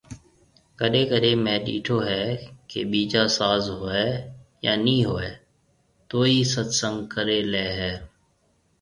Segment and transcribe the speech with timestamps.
[0.79, 2.21] ڪڏي ڪڏي مينھ ڏيٺو ھيَََ
[2.69, 4.05] ڪي ٻيجا ساز ھوئي
[4.65, 5.31] يا ني ھوئي
[6.09, 7.91] توئي ست سنگ ڪري لي ھيَََ